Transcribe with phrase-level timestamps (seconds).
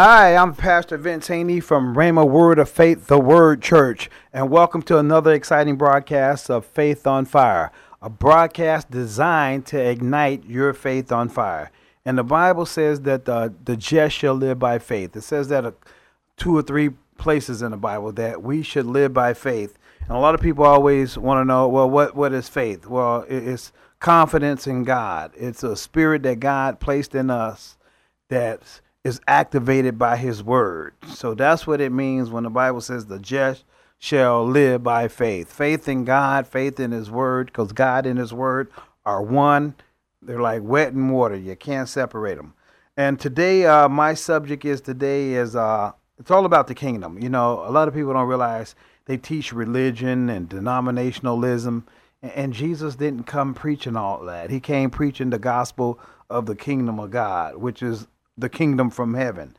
[0.00, 4.80] Hi, I'm Pastor Vince Haynie from Rhema Word of Faith, the Word Church, and welcome
[4.82, 11.10] to another exciting broadcast of Faith on Fire, a broadcast designed to ignite your faith
[11.10, 11.72] on fire.
[12.04, 15.16] And the Bible says that the, the just shall live by faith.
[15.16, 15.72] It says that uh,
[16.36, 19.76] two or three places in the Bible that we should live by faith.
[20.02, 22.86] And a lot of people always want to know, well, what, what is faith?
[22.86, 25.32] Well, it's confidence in God.
[25.34, 27.76] It's a spirit that God placed in us
[28.28, 30.94] that's is activated by his word.
[31.08, 33.64] So that's what it means when the Bible says the just
[33.98, 35.50] shall live by faith.
[35.50, 38.70] Faith in God, faith in his word, because God and his word
[39.04, 39.74] are one.
[40.20, 41.36] They're like wet and water.
[41.36, 42.52] You can't separate them.
[42.96, 47.18] And today, uh, my subject is today is uh, it's all about the kingdom.
[47.20, 48.74] You know, a lot of people don't realize
[49.06, 51.84] they teach religion and denominationalism,
[52.22, 54.50] and Jesus didn't come preaching all that.
[54.50, 58.06] He came preaching the gospel of the kingdom of God, which is
[58.38, 59.56] the kingdom from heaven.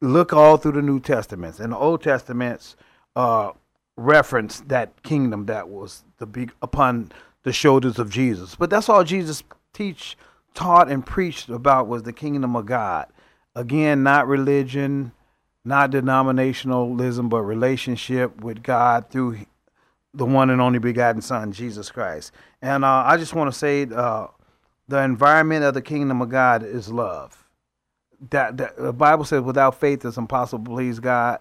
[0.00, 2.76] Look all through the New Testaments and the Old Testaments
[3.16, 3.52] uh,
[3.96, 8.54] reference that kingdom that was the big upon the shoulders of Jesus.
[8.54, 9.42] But that's all Jesus
[9.72, 10.16] teach,
[10.54, 13.06] taught, and preached about was the kingdom of God.
[13.54, 15.12] Again, not religion,
[15.64, 19.38] not denominationalism, but relationship with God through
[20.12, 22.32] the one and only begotten Son, Jesus Christ.
[22.62, 24.28] And uh, I just want to say uh,
[24.88, 27.43] the environment of the kingdom of God is love
[28.30, 31.40] that, that the Bible says without faith it's impossible to please God.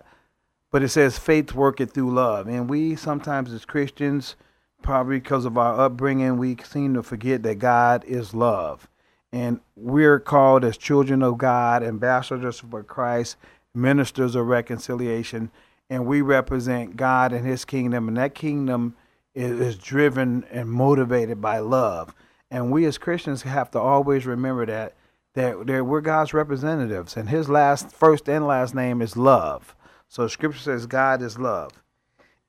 [0.71, 2.47] But it says faith worketh through love.
[2.47, 4.35] And we sometimes as Christians,
[4.81, 8.87] probably because of our upbringing, we seem to forget that God is love.
[9.31, 13.37] And we're called as children of God, ambassadors for Christ,
[13.73, 15.49] ministers of reconciliation,
[15.89, 18.95] and we represent God and his kingdom, and that kingdom
[19.33, 22.13] is, is driven and motivated by love.
[22.51, 24.93] And we as Christians have to always remember that
[25.35, 29.75] that, that we're God's representatives, and His last, first and last name is love.
[30.07, 31.71] So Scripture says God is love,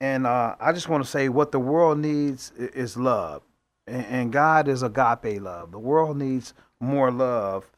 [0.00, 3.43] and uh, I just want to say what the world needs is love,
[3.87, 5.71] and, and God is agape love.
[5.71, 7.71] The world needs more love,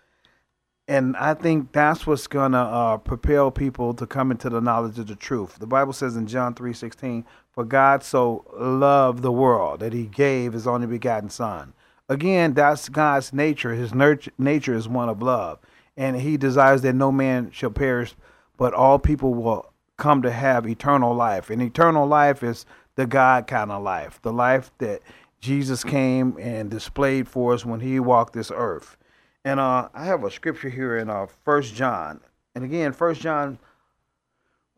[0.88, 5.06] and I think that's what's gonna uh, propel people to come into the knowledge of
[5.06, 5.58] the truth.
[5.60, 10.06] The Bible says in John three sixteen, "For God so loved the world that He
[10.06, 11.74] gave His only begotten Son."
[12.08, 13.74] Again, that's God's nature.
[13.74, 15.58] His nature is one of love.
[15.96, 18.14] And he desires that no man shall perish,
[18.56, 21.50] but all people will come to have eternal life.
[21.50, 22.66] And eternal life is
[22.96, 25.02] the God kind of life, the life that
[25.40, 28.96] Jesus came and displayed for us when he walked this earth.
[29.44, 32.20] And uh, I have a scripture here in uh, 1 John.
[32.54, 33.58] And again, First John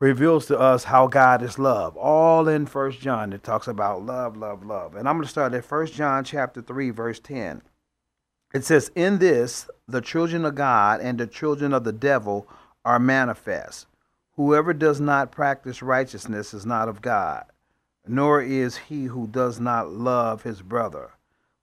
[0.01, 1.97] reveals to us how God is love.
[1.97, 4.95] All in First John it talks about love, love, love.
[4.95, 7.63] And I'm going to start at First John chapter 3 verse 10.
[8.55, 12.47] It says, "In this the children of God and the children of the devil
[12.85, 13.87] are manifest.
[14.37, 17.45] Whoever does not practice righteousness is not of God,
[18.07, 21.11] nor is he who does not love his brother.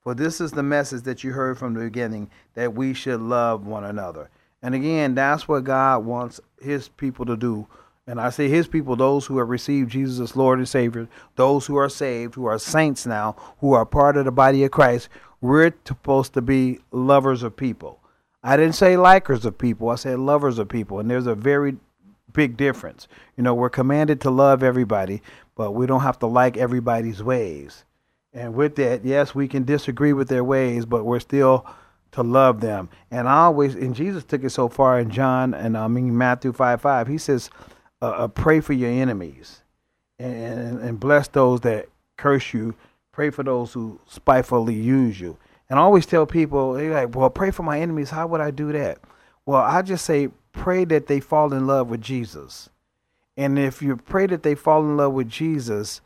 [0.01, 3.65] For this is the message that you heard from the beginning that we should love
[3.65, 4.29] one another."
[4.61, 7.67] And again, that's what God wants his people to do
[8.07, 11.65] and I say his people, those who have received Jesus as Lord and Savior, those
[11.65, 15.09] who are saved, who are saints now, who are part of the body of Christ,
[15.41, 17.99] we're supposed to be lovers of people.
[18.43, 20.99] I didn't say likers of people, I said lovers of people.
[20.99, 21.77] And there's a very
[22.31, 23.07] big difference.
[23.37, 25.23] You know, we're commanded to love everybody,
[25.55, 27.85] but we don't have to like everybody's ways.
[28.33, 31.65] And with that, yes, we can disagree with their ways, but we're still
[32.11, 32.89] to love them.
[33.09, 36.17] And I always, and Jesus took it so far in John and um, I mean
[36.17, 37.49] Matthew 5 5, he says,
[38.01, 39.61] uh, uh, pray for your enemies
[40.19, 41.87] and, and bless those that
[42.17, 42.75] curse you.
[43.11, 45.37] Pray for those who spitefully use you.
[45.69, 48.11] And I always tell people, they're like, well, pray for my enemies.
[48.11, 48.99] How would I do that?
[49.45, 52.69] Well, I just say, pray that they fall in love with Jesus.
[53.37, 56.01] And if you pray that they fall in love with Jesus,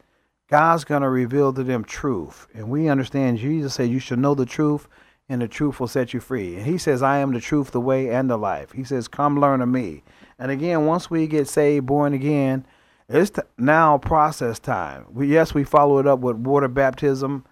[0.49, 2.47] God's going to reveal to them truth.
[2.53, 4.87] And we understand Jesus said, You should know the truth,
[5.27, 6.55] and the truth will set you free.
[6.55, 8.71] And He says, I am the truth, the way, and the life.
[8.71, 10.03] He says, Come learn of me.
[10.39, 12.65] And again, once we get saved, born again,
[13.09, 15.07] It's now process time.
[15.11, 17.43] We, yes, we follow it up with water baptism,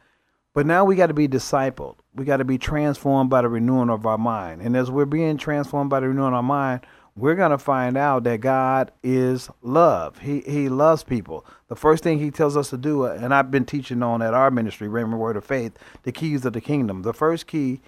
[0.54, 1.96] but now we got to be discipled.
[2.14, 4.62] We got to be transformed by the renewing of our mind.
[4.62, 6.82] And as we're being transformed by the renewing of our mind,
[7.16, 10.20] we're going to find out that God is love.
[10.20, 11.44] He he loves people.
[11.70, 14.36] The first thing he tells us to do, uh, and I've been teaching on at
[14.36, 17.02] our ministry, Rhema Word of Faith, the keys of the kingdom.
[17.02, 17.82] The first key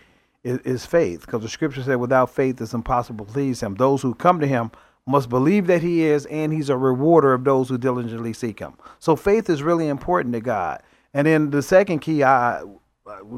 [0.44, 3.76] is, is faith, because the scripture said, without faith it's impossible to please him.
[3.76, 4.72] Those who come to him
[5.10, 8.76] must believe that he is, and he's a rewarder of those who diligently seek him.
[9.00, 10.84] So faith is really important to God.
[11.16, 12.64] And then the second key I,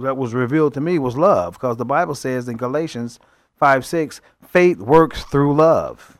[0.01, 3.19] that was revealed to me was love, because the Bible says in Galatians
[3.55, 6.17] 5 6, faith works through love.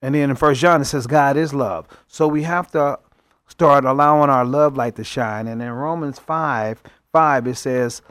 [0.00, 1.88] And then in First John it says God is love.
[2.06, 3.00] So we have to
[3.48, 5.48] start allowing our love light to shine.
[5.48, 6.80] And in Romans 5
[7.12, 8.02] 5 it says,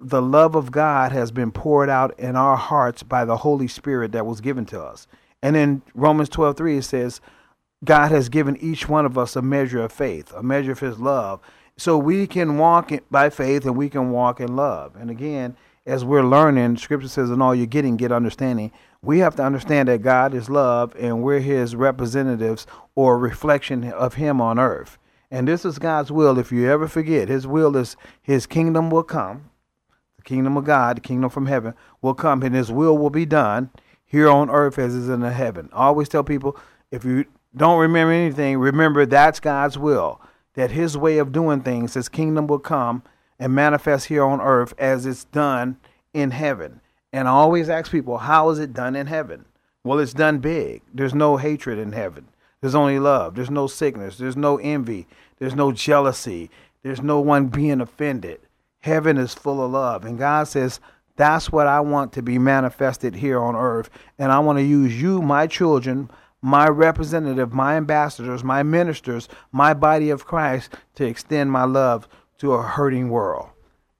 [0.00, 4.10] the love of God has been poured out in our hearts by the Holy Spirit
[4.10, 5.06] that was given to us.
[5.42, 7.20] And in Romans 12 3 it says,
[7.84, 10.98] God has given each one of us a measure of faith, a measure of his
[10.98, 11.40] love.
[11.76, 14.94] So we can walk by faith and we can walk in love.
[14.94, 18.70] And again, as we're learning, scripture says, in all you're getting, get understanding.
[19.02, 24.14] We have to understand that God is love and we're his representatives or reflection of
[24.14, 24.96] him on earth.
[25.28, 26.38] And this is God's will.
[26.38, 29.50] If you ever forget, his will is his kingdom will come,
[30.18, 33.26] the kingdom of God, the kingdom from heaven will come, and his will will be
[33.26, 33.70] done
[34.12, 35.70] here on earth as is in the heaven.
[35.72, 36.58] I always tell people
[36.90, 37.24] if you
[37.56, 40.20] don't remember anything, remember that's God's will.
[40.54, 43.02] That his way of doing things, his kingdom will come
[43.38, 45.78] and manifest here on earth as it's done
[46.12, 46.82] in heaven.
[47.10, 49.46] And I always ask people, how is it done in heaven?
[49.82, 50.82] Well, it's done big.
[50.92, 52.28] There's no hatred in heaven.
[52.60, 53.34] There's only love.
[53.34, 54.18] There's no sickness.
[54.18, 55.06] There's no envy.
[55.38, 56.50] There's no jealousy.
[56.82, 58.40] There's no one being offended.
[58.80, 60.04] Heaven is full of love.
[60.04, 60.80] And God says,
[61.16, 63.90] that's what I want to be manifested here on earth.
[64.18, 66.10] And I want to use you, my children,
[66.40, 72.54] my representative, my ambassadors, my ministers, my body of Christ to extend my love to
[72.54, 73.50] a hurting world.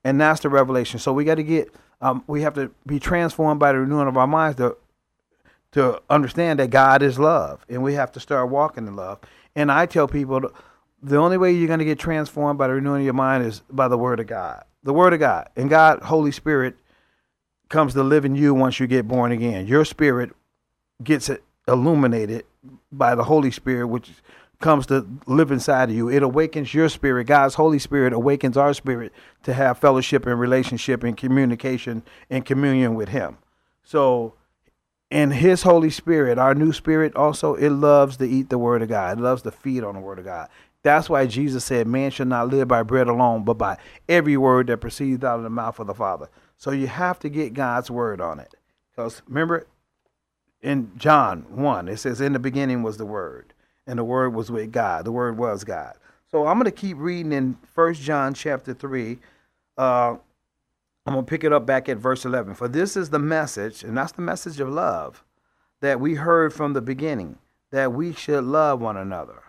[0.05, 0.99] And that's the revelation.
[0.99, 4.17] So we got to get, um, we have to be transformed by the renewing of
[4.17, 4.77] our minds to,
[5.73, 7.65] to understand that God is love.
[7.69, 9.21] And we have to start walking in love.
[9.55, 10.51] And I tell people
[11.01, 13.63] the only way you're going to get transformed by the renewing of your mind is
[13.71, 14.65] by the Word of God.
[14.83, 15.49] The Word of God.
[15.55, 16.77] And God, Holy Spirit,
[17.73, 19.67] comes to live in you once you get born again.
[19.67, 20.31] Your spirit
[21.03, 21.31] gets
[21.67, 22.45] illuminated
[22.93, 24.11] by the Holy Spirit, which
[24.61, 26.09] comes to live inside of you.
[26.09, 27.27] It awakens your spirit.
[27.27, 32.95] God's Holy Spirit awakens our spirit to have fellowship and relationship and communication and communion
[32.95, 33.39] with Him.
[33.83, 34.35] So,
[35.11, 38.91] in His Holy Spirit, our new spirit also, it loves to eat the Word of
[38.91, 39.19] God.
[39.19, 40.49] It loves to feed on the Word of God.
[40.83, 43.79] That's why Jesus said, Man shall not live by bread alone, but by
[44.09, 46.29] every word that proceeds out of the mouth of the Father.
[46.63, 48.55] So, you have to get God's Word on it.
[48.91, 49.67] Because remember,
[50.61, 53.53] in John 1, it says, In the beginning was the Word
[53.87, 55.05] and the word was with God.
[55.05, 55.95] The word was God.
[56.31, 59.19] So I'm going to keep reading in First John chapter 3.
[59.77, 60.17] Uh,
[61.05, 62.55] I'm going to pick it up back at verse 11.
[62.55, 65.25] For this is the message, and that's the message of love
[65.81, 67.39] that we heard from the beginning,
[67.71, 69.43] that we should love one another.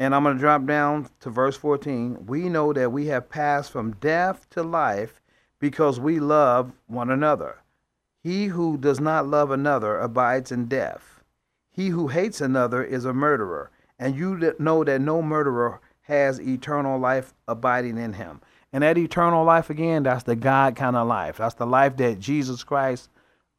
[0.00, 2.26] And I'm going to drop down to verse 14.
[2.26, 5.20] We know that we have passed from death to life
[5.60, 7.58] because we love one another.
[8.22, 11.20] He who does not love another abides in death.
[11.70, 16.98] He who hates another is a murderer, and you know that no murderer has eternal
[16.98, 18.40] life abiding in him.
[18.72, 21.38] And that eternal life, again, that's the God kind of life.
[21.38, 23.08] That's the life that Jesus Christ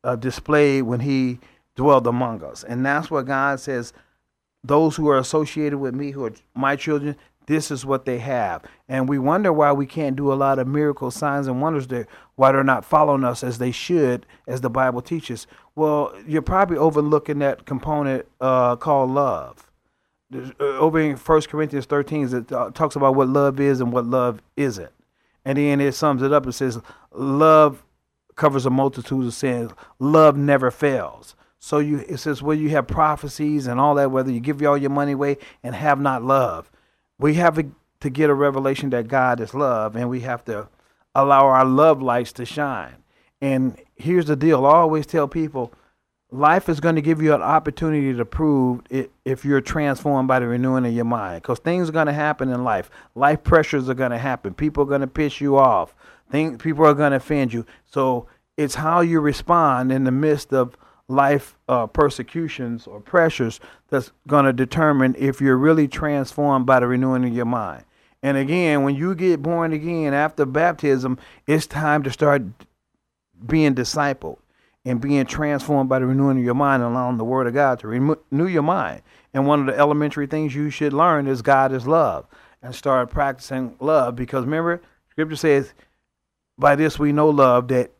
[0.03, 1.39] uh, displayed when he
[1.75, 2.63] dwelled among us.
[2.63, 3.93] And that's what God says
[4.63, 7.15] those who are associated with me, who are my children,
[7.47, 8.63] this is what they have.
[8.87, 12.07] And we wonder why we can't do a lot of miracles, signs, and wonders there,
[12.35, 15.47] why they're not following us as they should, as the Bible teaches.
[15.75, 19.71] Well, you're probably overlooking that component uh, called love.
[20.33, 24.05] Uh, over in 1 Corinthians 13, it uh, talks about what love is and what
[24.05, 24.91] love isn't.
[25.43, 26.79] And then it sums it up and says,
[27.11, 27.83] Love
[28.35, 29.71] covers a multitude of sins.
[29.99, 31.35] Love never fails.
[31.59, 34.77] So you it says, well, you have prophecies and all that, whether you give all
[34.77, 36.71] your money away and have not love
[37.21, 37.63] we have
[37.99, 40.67] to get a revelation that God is love, and we have to
[41.13, 42.95] allow our love lights to shine.
[43.39, 45.73] And here's the deal I always tell people
[46.31, 50.39] life is going to give you an opportunity to prove it if you're transformed by
[50.39, 51.41] the renewing of your mind.
[51.41, 52.89] Because things are going to happen in life.
[53.15, 54.53] Life pressures are going to happen.
[54.53, 55.93] People are going to piss you off.
[56.31, 57.65] Things, people are going to offend you.
[57.85, 60.77] So it's how you respond in the midst of
[61.11, 66.87] life uh, persecutions or pressures that's going to determine if you're really transformed by the
[66.87, 67.85] renewing of your mind.
[68.23, 72.43] And again, when you get born again after baptism, it's time to start
[73.45, 74.37] being discipled.
[74.83, 77.79] and being transformed by the renewing of your mind and allowing the Word of God
[77.79, 79.03] to renew your mind.
[79.33, 82.25] And one of the elementary things you should learn is God is love
[82.63, 85.73] and start practicing love because remember, Scripture says,
[86.57, 87.91] by this we know love that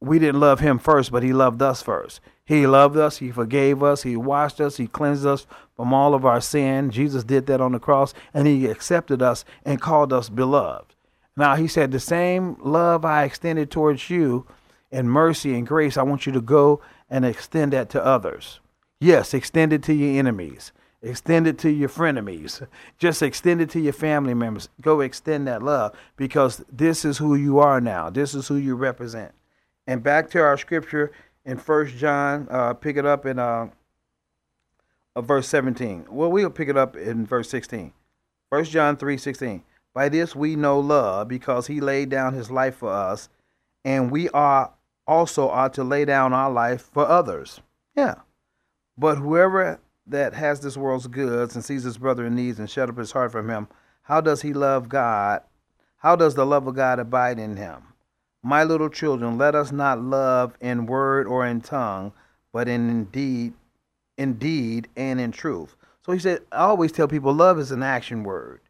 [0.00, 2.20] we didn't love Him first, but He loved us first.
[2.50, 6.24] He loved us, He forgave us, He washed us, He cleansed us from all of
[6.24, 6.90] our sin.
[6.90, 10.96] Jesus did that on the cross, and He accepted us and called us beloved.
[11.36, 14.48] Now, He said, The same love I extended towards you
[14.90, 18.58] in mercy and grace, I want you to go and extend that to others.
[18.98, 20.72] Yes, extend it to your enemies.
[21.02, 22.66] Extend it to your frenemies.
[22.98, 24.68] Just extend it to your family members.
[24.80, 28.10] Go extend that love because this is who you are now.
[28.10, 29.30] This is who you represent.
[29.86, 31.12] And back to our scripture
[31.44, 33.68] in First John, uh, pick it up in uh,
[35.16, 36.06] uh, verse 17.
[36.10, 37.92] Well, we'll pick it up in verse 16.
[38.50, 39.62] First John 3 16.
[39.92, 43.28] By this we know love because he laid down his life for us,
[43.84, 44.72] and we are
[45.06, 47.60] also ought to lay down our life for others.
[47.96, 48.16] Yeah.
[48.96, 52.88] But whoever that has this world's goods and sees his brother in need and shut
[52.88, 53.68] up his heart from him,
[54.02, 55.42] how does he love God?
[55.98, 57.89] How does the love of God abide in him?
[58.42, 62.12] My little children, let us not love in word or in tongue,
[62.52, 63.52] but in deed,
[64.16, 65.76] in deed and in truth.
[66.04, 68.60] So he said, I always tell people love is an action word.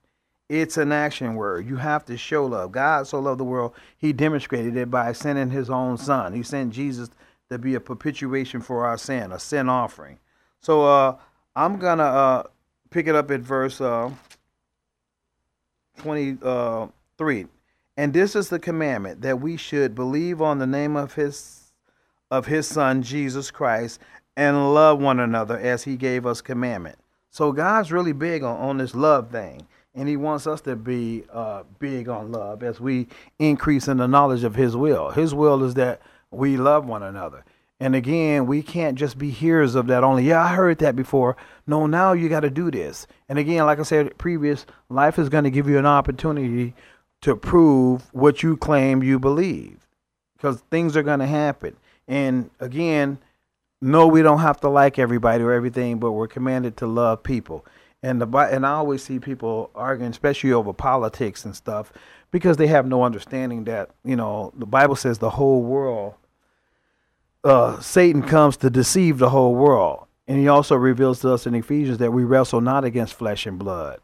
[0.48, 1.68] It's an action word.
[1.68, 2.72] You have to show love.
[2.72, 6.34] God so loved the world, he demonstrated it by sending his own son.
[6.34, 7.08] He sent Jesus
[7.50, 10.18] to be a propitiation for our sin, a sin offering.
[10.60, 11.16] So uh,
[11.54, 12.42] I'm going to uh,
[12.90, 14.10] pick it up at verse uh,
[15.98, 17.46] 23.
[18.00, 21.74] And this is the commandment that we should believe on the name of his
[22.30, 24.00] of his son Jesus Christ
[24.38, 26.96] and love one another as he gave us commandment.
[27.28, 29.66] So God's really big on, on this love thing.
[29.94, 33.06] And he wants us to be uh, big on love as we
[33.38, 35.10] increase in the knowledge of his will.
[35.10, 37.44] His will is that we love one another.
[37.80, 40.24] And again, we can't just be hearers of that only.
[40.24, 41.36] Yeah, I heard that before.
[41.66, 43.06] No, now you got to do this.
[43.28, 46.74] And again, like I said previous, life is going to give you an opportunity
[47.22, 49.86] to prove what you claim you believe
[50.36, 51.76] because things are going to happen.
[52.08, 53.18] And again,
[53.80, 57.64] no, we don't have to like everybody or everything, but we're commanded to love people.
[58.02, 61.92] And the and I always see people arguing, especially over politics and stuff,
[62.30, 66.14] because they have no understanding that you know the Bible says the whole world
[67.44, 70.06] uh, Satan comes to deceive the whole world.
[70.26, 73.58] And he also reveals to us in Ephesians that we wrestle not against flesh and
[73.58, 74.00] blood.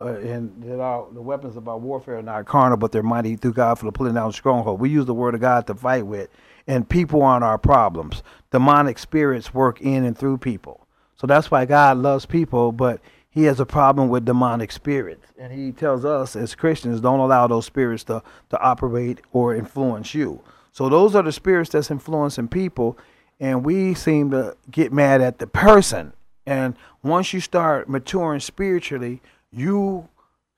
[0.00, 3.34] Uh, and that our, the weapons of our warfare are not carnal, but they're mighty
[3.34, 4.78] through God for the pulling down stronghold.
[4.78, 6.28] We use the word of God to fight with,
[6.68, 8.22] and people aren't our problems.
[8.52, 10.86] Demonic spirits work in and through people.
[11.16, 15.26] So that's why God loves people, but he has a problem with demonic spirits.
[15.36, 20.14] And he tells us as Christians, don't allow those spirits to, to operate or influence
[20.14, 20.42] you.
[20.70, 22.96] So those are the spirits that's influencing people,
[23.40, 26.12] and we seem to get mad at the person.
[26.46, 29.20] And once you start maturing spiritually,
[29.52, 30.08] you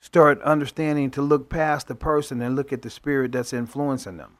[0.00, 4.38] start understanding to look past the person and look at the spirit that's influencing them.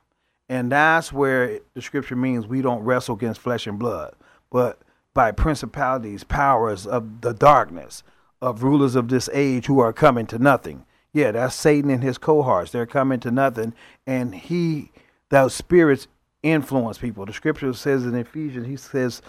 [0.49, 4.15] And that's where the scripture means we don't wrestle against flesh and blood,
[4.51, 4.81] but
[5.15, 8.03] by principalities, powers of the darkness,
[8.41, 10.87] of rulers of this age who are coming to nothing.
[11.13, 12.73] Yeah, that's Satan and his cohorts.
[12.73, 13.75] They're coming to nothing.
[14.07, 14.93] And he
[15.29, 16.09] those spirits
[16.43, 17.27] influence people.
[17.27, 19.23] The scripture says in Ephesians, he says,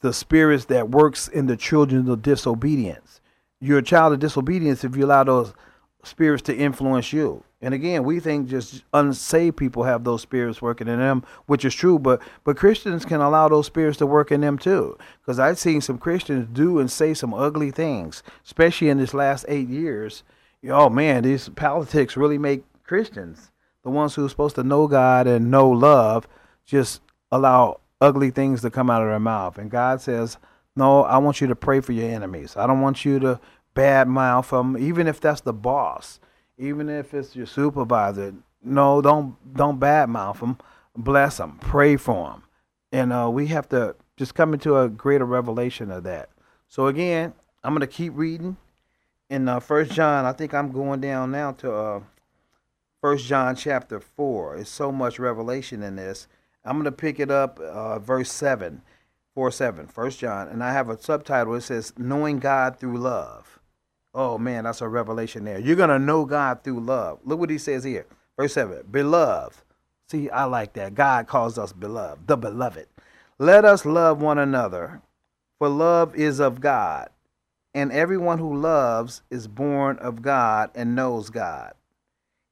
[0.00, 3.20] the spirits that works in the children of disobedience.
[3.60, 5.52] You're a child of disobedience if you allow those
[6.04, 7.42] spirits to influence you.
[7.60, 11.74] And again, we think just unsaved people have those spirits working in them, which is
[11.74, 11.98] true.
[11.98, 14.96] But but Christians can allow those spirits to work in them too.
[15.20, 19.44] Because I've seen some Christians do and say some ugly things, especially in this last
[19.48, 20.22] eight years.
[20.68, 23.50] Oh man, these politics really make Christians
[23.82, 26.28] the ones who are supposed to know God and know love,
[26.66, 27.00] just
[27.32, 29.58] allow ugly things to come out of their mouth.
[29.58, 30.36] And God says,
[30.78, 32.56] No, I want you to pray for your enemies.
[32.56, 33.40] I don't want you to
[33.74, 36.20] bad mouth them, even if that's the boss,
[36.56, 38.34] even if it's your supervisor.
[38.62, 40.56] No, don't don't bad mouth them.
[40.96, 41.58] Bless them.
[41.60, 42.42] Pray for them.
[42.92, 46.28] And uh, we have to just come into a greater revelation of that.
[46.68, 47.32] So again,
[47.64, 48.56] I'm to keep reading
[49.28, 50.26] in uh, First John.
[50.26, 52.00] I think I'm going down now to uh,
[53.00, 54.58] First John chapter 4.
[54.58, 56.28] It's so much revelation in this.
[56.64, 58.82] I'm to pick it up, uh, verse 7,
[59.38, 60.48] 4 7, First John.
[60.48, 61.54] And I have a subtitle.
[61.54, 63.60] It says, Knowing God Through Love.
[64.12, 65.60] Oh, man, that's a revelation there.
[65.60, 67.20] You're going to know God through love.
[67.24, 68.04] Look what he says here.
[68.36, 69.56] Verse 7 Beloved.
[70.08, 70.96] See, I like that.
[70.96, 72.88] God calls us beloved, the beloved.
[73.38, 75.02] Let us love one another,
[75.60, 77.08] for love is of God.
[77.72, 81.74] And everyone who loves is born of God and knows God.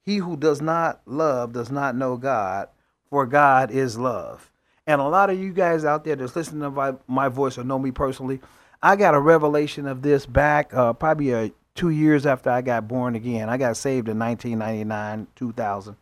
[0.04, 2.68] He who does not love does not know God,
[3.10, 4.52] for God is love.
[4.86, 7.64] And a lot of you guys out there that's listening to my, my voice or
[7.64, 8.40] know me personally,
[8.82, 12.86] I got a revelation of this back uh, probably a, two years after I got
[12.86, 13.48] born again.
[13.48, 15.96] I got saved in 1999, 2000.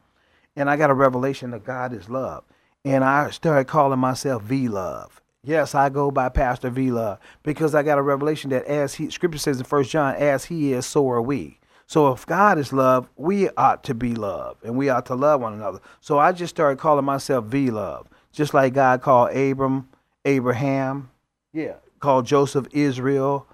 [0.56, 2.44] And I got a revelation that God is love.
[2.84, 5.20] And I started calling myself V Love.
[5.42, 9.10] Yes, I go by Pastor V Love because I got a revelation that as he,
[9.10, 11.58] Scripture says in First John, as he is, so are we.
[11.86, 15.42] So if God is love, we ought to be love and we ought to love
[15.42, 15.80] one another.
[16.00, 19.88] So I just started calling myself V Love, just like God called Abram,
[20.24, 21.10] Abraham,
[21.52, 23.46] yeah, called Joseph Israel,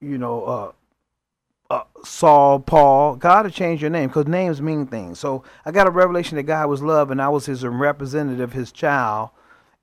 [0.00, 0.72] you know, uh,
[1.70, 3.16] uh, Saul, Paul.
[3.16, 5.18] God to change your name because names mean things.
[5.18, 8.72] So I got a revelation that God was love and I was his representative, his
[8.72, 9.30] child,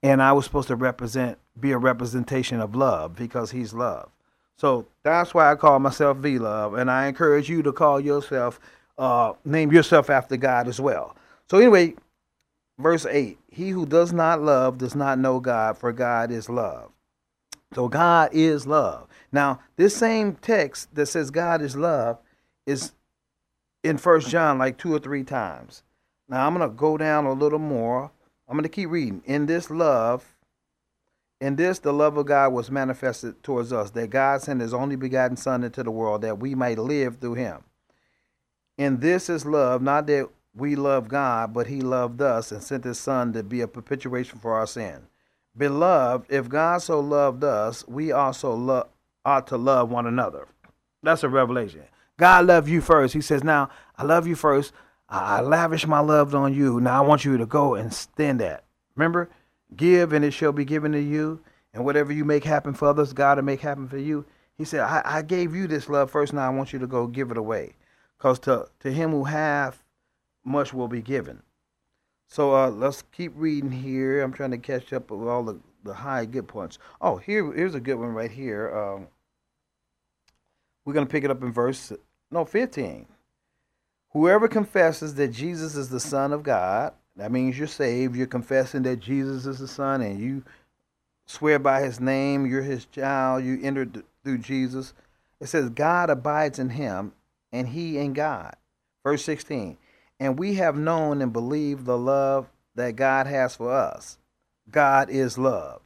[0.02, 4.10] and I was supposed to represent, be a representation of love because he's love.
[4.56, 8.60] So that's why I call myself V Love, and I encourage you to call yourself,
[8.98, 11.16] uh, name yourself after God as well.
[11.50, 11.96] So anyway,
[12.80, 16.92] verse eight: He who does not love does not know God, for God is love.
[17.74, 19.08] So God is love.
[19.32, 22.18] Now, this same text that says God is love
[22.66, 22.94] is
[23.84, 25.84] in First John like two or three times.
[26.28, 28.12] Now I'm gonna go down a little more.
[28.48, 29.22] I'm gonna keep reading.
[29.26, 30.36] In this love
[31.42, 34.96] in this, the love of God was manifested towards us, that God sent his only
[34.96, 37.64] begotten Son into the world that we might live through him.
[38.78, 42.84] And this is love, not that we love God, but he loved us and sent
[42.84, 45.08] his Son to be a propitiation for our sin.
[45.58, 48.88] Beloved, if God so loved us, we also lo-
[49.26, 50.48] ought to love one another.
[51.04, 51.84] That's a revelation.
[52.18, 53.14] God loved you first.
[53.14, 54.74] He says, Now, I love you first.
[55.08, 56.80] I lavish my love on you.
[56.80, 58.64] Now I want you to go and stand that.
[58.96, 59.30] Remember?
[59.76, 61.42] Give and it shall be given to you.
[61.74, 64.26] And whatever you make happen for others, God will make happen for you.
[64.58, 67.08] He said, I, I gave you this love first, now I want you to go
[67.08, 67.76] give it away.
[68.18, 69.84] Because to, to him who hath,
[70.50, 71.42] much will be given.
[72.28, 74.22] So uh, let's keep reading here.
[74.22, 76.78] I'm trying to catch up with all the, the high good points.
[77.02, 78.76] Oh, here here's a good one right here.
[78.76, 79.08] Um,
[80.86, 81.94] we're going to pick it up in verse,
[82.32, 83.06] no, 15.
[84.12, 88.16] Whoever confesses that Jesus is the Son of God, that means you're saved.
[88.16, 90.44] You're confessing that Jesus is the Son and you
[91.26, 92.46] swear by his name.
[92.46, 93.44] You're his child.
[93.44, 94.94] You entered through Jesus.
[95.40, 97.14] It says, God abides in him
[97.52, 98.56] and he in God.
[99.04, 99.78] Verse 16.
[100.20, 104.18] And we have known and believed the love that God has for us.
[104.70, 105.82] God is love.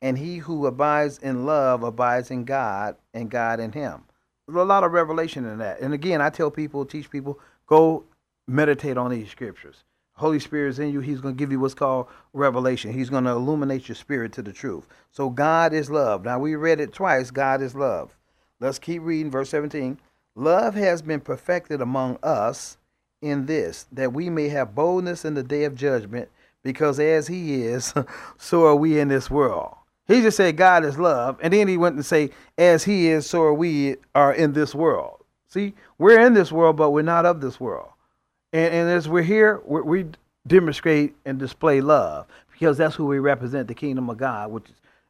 [0.00, 4.02] And he who abides in love abides in God and God in him.
[4.46, 5.80] There's a lot of revelation in that.
[5.80, 8.04] And again, I tell people, teach people, go
[8.48, 9.84] meditate on these scriptures.
[10.14, 12.92] Holy Spirit is in you, He's going to give you what's called revelation.
[12.92, 14.86] He's going to illuminate your spirit to the truth.
[15.10, 16.24] So God is love.
[16.24, 17.30] Now we read it twice.
[17.30, 18.14] God is love.
[18.60, 19.98] Let's keep reading verse 17.
[20.34, 22.76] Love has been perfected among us
[23.22, 26.28] in this, that we may have boldness in the day of judgment,
[26.62, 27.94] because as He is,
[28.38, 29.76] so are we in this world.
[30.08, 33.26] He just said God is love, and then he went and say, as He is,
[33.26, 35.24] so are we are in this world.
[35.48, 37.90] See, we're in this world, but we're not of this world.
[38.52, 40.06] And, and as we're here, we're, we
[40.46, 44.66] demonstrate and display love because that's who we represent the kingdom of God, which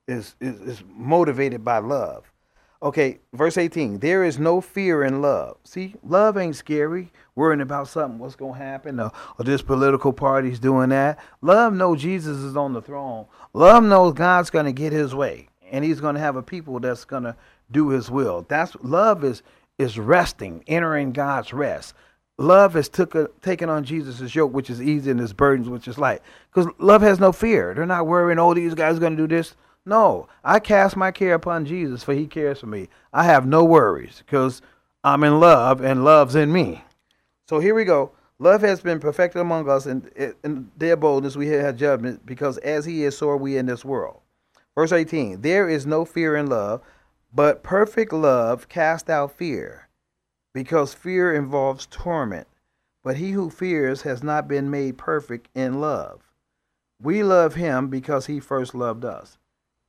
[0.09, 2.32] is, is, is motivated by love.
[2.83, 4.01] Okay, verse 18.
[4.01, 5.57] There is no fear in love.
[5.63, 10.13] See, love ain't scary, worrying about something, what's going to happen, or, or this political
[10.13, 11.21] party's doing that.
[11.43, 13.27] Love knows Jesus is on the throne.
[13.53, 16.81] Love knows God's going to get his way, and he's going to have a people
[16.81, 17.37] that's going to
[17.71, 18.45] do his will.
[18.49, 19.43] That's love is
[19.79, 21.95] is resting, entering God's rest.
[22.39, 25.87] Love has took a, taken on Jesus' yoke, which is easy, and his burdens, which
[25.87, 26.21] is light.
[26.53, 27.75] Because love has no fear.
[27.75, 29.55] They're not worrying, oh, these guys are going to do this.
[29.85, 32.89] No, I cast my care upon Jesus, for he cares for me.
[33.13, 34.63] I have no worries because
[35.03, 36.85] I'm in love, and love's in me.
[37.49, 38.13] So here we go.
[38.39, 40.07] Love has been perfected among us, and
[40.45, 43.85] in their boldness we have judgment, because as he is, so are we in this
[43.85, 44.21] world.
[44.75, 46.81] Verse 18 There is no fear in love,
[47.33, 49.89] but perfect love casts out fear
[50.55, 52.47] because fear involves torment.
[53.05, 56.23] But he who fears has not been made perfect in love.
[57.01, 59.39] We love him because he first loved us.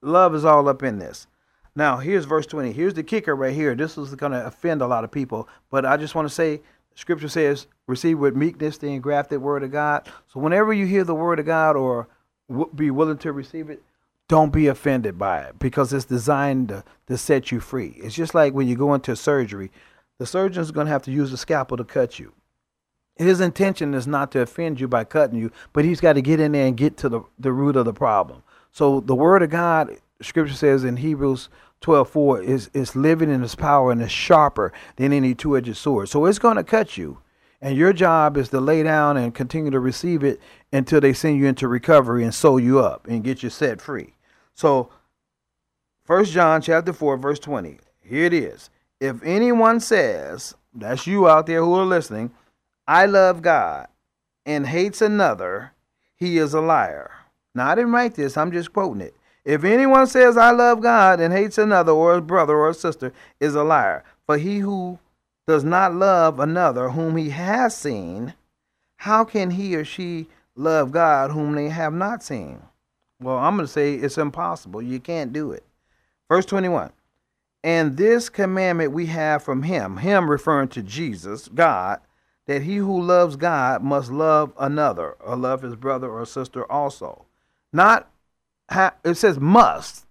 [0.03, 1.27] Love is all up in this.
[1.75, 2.71] Now, here's verse 20.
[2.71, 3.73] Here's the kicker right here.
[3.73, 6.61] This is going to offend a lot of people, but I just want to say
[6.93, 10.07] scripture says, receive with meekness the engrafted word of God.
[10.31, 12.07] So, whenever you hear the word of God or
[12.75, 13.81] be willing to receive it,
[14.27, 17.95] don't be offended by it because it's designed to, to set you free.
[17.97, 19.71] It's just like when you go into surgery
[20.19, 22.33] the surgeon is going to have to use a scalpel to cut you.
[23.15, 26.39] His intention is not to offend you by cutting you, but he's got to get
[26.39, 28.42] in there and get to the, the root of the problem.
[28.73, 31.47] So the word of God, scripture says in Hebrews
[31.81, 35.77] 12 4, is, is living in its power and is sharper than any two edged
[35.77, 36.09] sword.
[36.09, 37.19] So it's going to cut you.
[37.61, 40.41] And your job is to lay down and continue to receive it
[40.73, 44.15] until they send you into recovery and sew you up and get you set free.
[44.53, 44.89] So,
[46.03, 47.79] First John chapter 4, verse 20.
[48.01, 48.69] Here it is.
[48.99, 52.31] If anyone says, that's you out there who are listening,
[52.85, 53.87] I love God
[54.45, 55.71] and hates another,
[56.17, 57.22] he is a liar.
[57.55, 59.15] Now, I didn't write this, I'm just quoting it.
[59.45, 63.11] If anyone says, I love God and hates another, or a brother or a sister,
[63.39, 64.03] is a liar.
[64.25, 64.99] For he who
[65.45, 68.33] does not love another whom he has seen,
[68.97, 72.61] how can he or she love God whom they have not seen?
[73.19, 74.81] Well, I'm going to say it's impossible.
[74.81, 75.63] You can't do it.
[76.29, 76.91] Verse 21
[77.63, 81.99] And this commandment we have from him, him referring to Jesus, God,
[82.47, 87.25] that he who loves God must love another, or love his brother or sister also.
[87.73, 88.09] Not,
[88.69, 90.05] ha- it says must.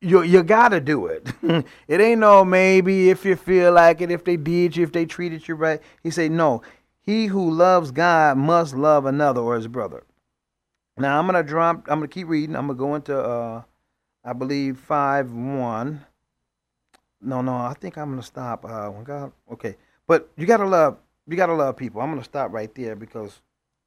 [0.00, 1.32] You, you gotta do it.
[1.88, 5.06] it ain't no maybe if you feel like it, if they did you, if they
[5.06, 5.80] treated you right.
[6.02, 6.62] He said, no,
[7.00, 10.04] he who loves God must love another or his brother.
[10.98, 11.86] Now I'm gonna drop.
[11.88, 12.56] I'm gonna keep reading.
[12.56, 13.62] I'm gonna go into, uh,
[14.24, 16.04] I believe five one.
[17.20, 18.64] No, no, I think I'm gonna stop.
[18.64, 20.98] Uh, God, okay, but you gotta love.
[21.26, 22.00] You gotta love people.
[22.00, 23.40] I'm gonna stop right there because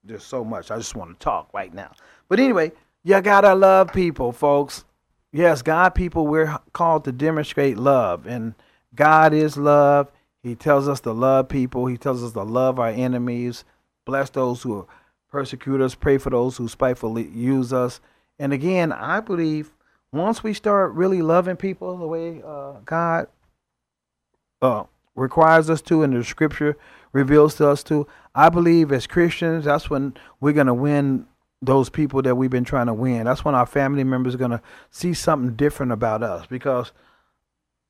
[0.04, 0.72] there's so much.
[0.72, 1.92] I just want to talk right now.
[2.30, 2.72] But anyway,
[3.04, 4.86] you gotta love people, folks.
[5.32, 8.56] Yes, God people, we're called to demonstrate love, and
[8.96, 10.12] God is love.
[10.42, 11.86] He tells us to love people.
[11.86, 13.66] He tells us to love our enemies,
[14.06, 14.88] bless those who
[15.30, 18.00] persecute us, pray for those who spitefully use us.
[18.40, 19.72] And again, I believe
[20.12, 23.28] once we start really loving people the way uh, God
[24.62, 26.78] uh, requires us to, and the Scripture
[27.12, 31.28] reveals to us to, I believe as Christians, that's when we're going to win
[31.62, 33.26] those people that we've been trying to win.
[33.26, 36.92] That's when our family members are going to see something different about us because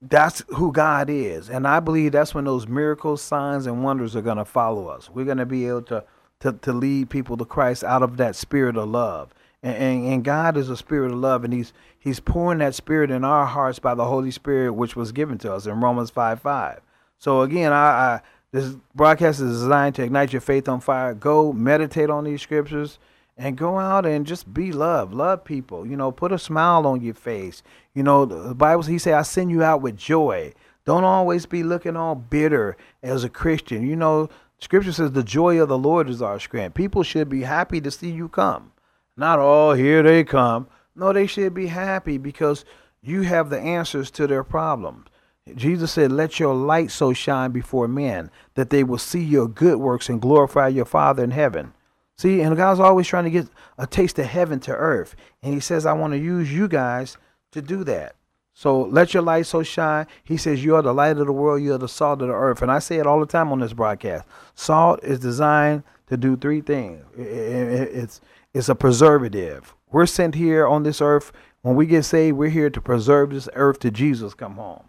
[0.02, 1.50] that's who God is.
[1.50, 5.10] And I believe that's when those miracles, signs, and wonders are going to follow us.
[5.10, 6.04] We're going to be able to,
[6.40, 9.34] to, to lead people to Christ out of that spirit of love.
[9.62, 13.12] And, and, and God is a spirit of love, and He's He's pouring that spirit
[13.12, 16.42] in our hearts by the Holy Spirit, which was given to us in Romans 5
[16.42, 16.80] 5.
[17.18, 18.22] So again, I, I
[18.54, 21.14] this broadcast is designed to ignite your faith on fire.
[21.14, 23.00] Go meditate on these scriptures
[23.40, 25.14] and go out and just be love.
[25.14, 25.88] Love people.
[25.88, 27.64] You know, put a smile on your face.
[27.94, 30.54] You know, the Bible, he said, I send you out with joy.
[30.84, 33.88] Don't always be looking all bitter as a Christian.
[33.88, 34.28] You know,
[34.60, 36.74] scripture says the joy of the Lord is our strength.
[36.74, 38.74] People should be happy to see you come.
[39.16, 40.68] Not, oh, here they come.
[40.94, 42.66] No, they should be happy because
[43.02, 45.08] you have the answers to their problems.
[45.56, 49.78] Jesus said, Let your light so shine before men that they will see your good
[49.78, 51.74] works and glorify your Father in heaven.
[52.20, 55.16] See, and God's always trying to get a taste of heaven to earth.
[55.42, 57.18] And He says, I want to use you guys
[57.54, 58.18] to do that.
[58.54, 60.06] So let your light so shine.
[60.26, 62.34] He says, You are the light of the world, you are the salt of the
[62.34, 62.62] earth.
[62.62, 64.26] And I say it all the time on this broadcast.
[64.54, 68.20] Salt is designed to do three things it's,
[68.54, 69.74] it's a preservative.
[69.90, 71.32] We're sent here on this earth.
[71.62, 74.84] When we get saved, we're here to preserve this earth till Jesus come home.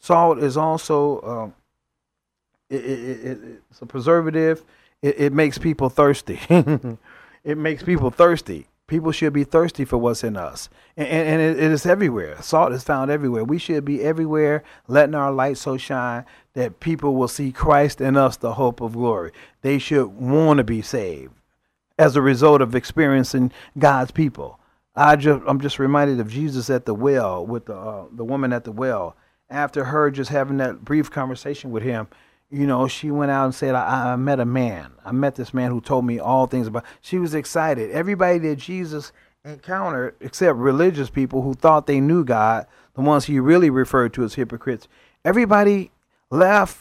[0.00, 1.54] Salt is also um,
[2.68, 3.38] it, it, it,
[3.70, 4.64] it's a preservative.
[5.04, 6.40] It, makes people thirsty.
[7.44, 8.68] it makes people thirsty.
[8.86, 12.40] People should be thirsty for what's in us, and, and it is everywhere.
[12.42, 13.42] Salt is found everywhere.
[13.42, 18.16] We should be everywhere, letting our light so shine that people will see Christ in
[18.16, 19.32] us, the hope of glory.
[19.62, 21.32] They should want to be saved
[21.98, 24.58] as a result of experiencing God's people.
[24.96, 28.52] I just I'm just reminded of Jesus at the well with the uh, the woman
[28.52, 29.16] at the well
[29.50, 32.08] after her just having that brief conversation with him,
[32.50, 34.92] you know, she went out and said, I, I, met a man.
[35.04, 36.84] I met this man who told me all things about.
[37.00, 37.90] She was excited.
[37.90, 39.12] Everybody that Jesus
[39.44, 44.24] encountered, except religious people who thought they knew God, the ones he really referred to
[44.24, 44.88] as hypocrites,
[45.24, 45.90] everybody
[46.30, 46.78] left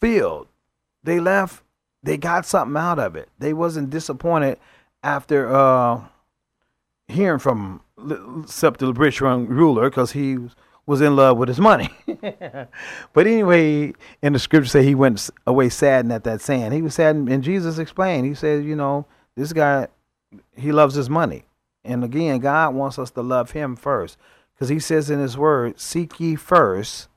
[0.00, 0.48] filled.
[1.02, 1.62] They left.
[2.02, 3.28] They got something out of it.
[3.38, 4.58] They wasn't disappointed
[5.02, 6.02] after uh,
[7.08, 7.80] hearing from
[8.42, 10.54] except the rich ruler because he was
[10.88, 11.90] was in love with his money.
[13.12, 16.72] but anyway, in the scripture say he went away saddened at that saying.
[16.72, 18.26] He was saddened, and Jesus explained.
[18.26, 19.04] He said, you know,
[19.36, 19.88] this guy,
[20.56, 21.44] he loves his money.
[21.84, 24.16] And again, God wants us to love him first.
[24.54, 27.08] Because he says in his word, seek ye first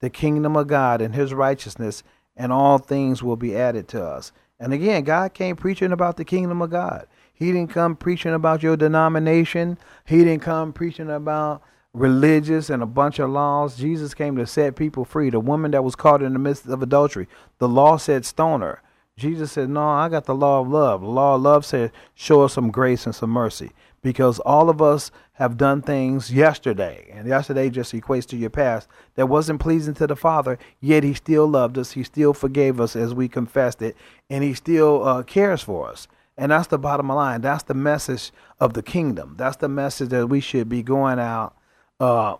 [0.00, 2.02] the kingdom of God and his righteousness,
[2.36, 4.30] and all things will be added to us.
[4.60, 7.06] And again, God came preaching about the kingdom of God.
[7.32, 9.78] He didn't come preaching about your denomination.
[10.04, 11.62] He didn't come preaching about
[11.96, 13.76] religious and a bunch of laws.
[13.76, 15.30] Jesus came to set people free.
[15.30, 17.28] The woman that was caught in the midst of adultery,
[17.58, 18.82] the law said stone her.
[19.16, 21.00] Jesus said, No, I got the law of love.
[21.00, 23.70] The law of love said, Show us some grace and some mercy.
[24.02, 28.86] because all of us have done things yesterday, and yesterday just equates to your past
[29.16, 30.58] that wasn't pleasing to the Father.
[30.80, 31.92] Yet He still loved us.
[31.92, 33.96] He still forgave us as we confessed it,
[34.30, 36.06] and He still uh, cares for us.
[36.38, 37.40] And that's the bottom line.
[37.40, 38.30] That's the message
[38.60, 39.34] of the kingdom.
[39.38, 41.56] That's the message that we should be going out,
[42.00, 42.36] uh,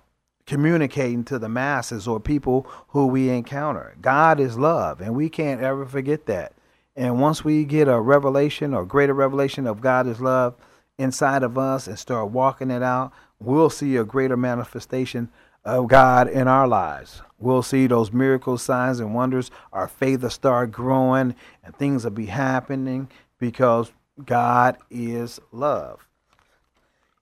[0.47, 3.97] communicating to the masses or people who we encounter.
[4.01, 6.53] God is love, and we can't ever forget that.
[6.95, 10.55] And once we get a revelation or greater revelation of God is love
[10.99, 15.29] inside of us and start walking it out, we'll see a greater manifestation
[15.65, 17.21] of God in our lives.
[17.39, 19.51] We'll see those miracles, signs, and wonders.
[19.73, 23.93] Our faith will start growing and things will be happening because
[24.25, 26.06] God is love.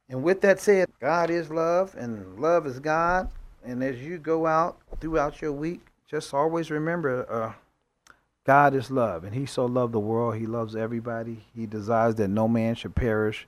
[0.08, 3.30] And with that said, God is love and love is God.
[3.64, 7.52] And as you go out throughout your week, just always remember uh,
[8.44, 9.24] God is love.
[9.24, 11.44] And He so loved the world, He loves everybody.
[11.54, 13.46] He desires that no man should perish,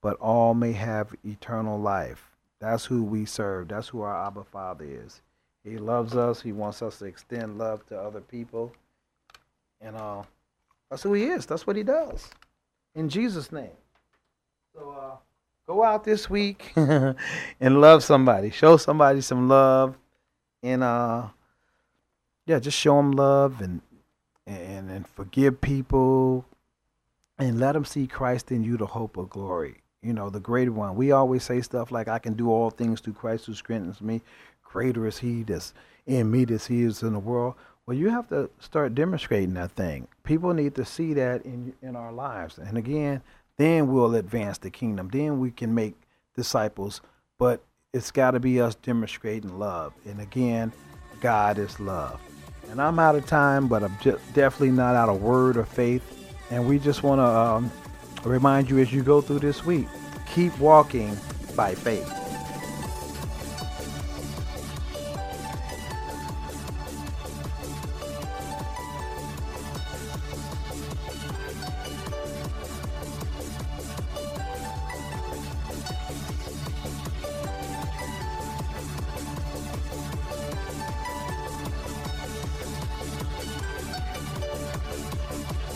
[0.00, 2.30] but all may have eternal life.
[2.60, 3.68] That's who we serve.
[3.68, 5.20] That's who our Abba Father is.
[5.62, 6.40] He loves us.
[6.40, 8.72] He wants us to extend love to other people.
[9.80, 10.22] And uh,
[10.90, 11.46] that's who he is.
[11.46, 12.30] That's what he does.
[12.94, 13.76] In Jesus' name.
[14.74, 15.16] So uh,
[15.68, 17.16] go out this week and
[17.60, 18.50] love somebody.
[18.50, 19.96] Show somebody some love.
[20.62, 21.28] And uh,
[22.46, 23.82] yeah, just show them love and,
[24.46, 26.46] and, and forgive people
[27.38, 29.82] and let them see Christ in you, the hope of glory.
[30.02, 30.96] You know, the greater one.
[30.96, 34.22] We always say stuff like, I can do all things through Christ who strengthens me.
[34.62, 35.74] Greater is he that's
[36.06, 37.54] in me as he is in the world.
[37.84, 40.08] Well, you have to start demonstrating that thing.
[40.22, 42.58] People need to see that in in our lives.
[42.58, 43.22] And again,
[43.58, 45.08] then we'll advance the kingdom.
[45.12, 45.94] Then we can make
[46.34, 47.02] disciples.
[47.38, 49.92] But it's got to be us demonstrating love.
[50.06, 50.72] And again,
[51.20, 52.20] God is love.
[52.70, 56.02] And I'm out of time, but I'm just definitely not out of word or faith.
[56.50, 57.72] And we just want to um,
[58.24, 59.86] remind you as you go through this week,
[60.32, 61.16] keep walking
[61.56, 62.27] by faith.